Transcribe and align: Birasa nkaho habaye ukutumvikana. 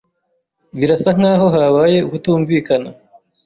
Birasa 0.77 1.09
nkaho 1.17 1.45
habaye 1.55 1.97
ukutumvikana. 2.07 2.89